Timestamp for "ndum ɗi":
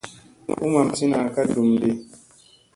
1.49-1.91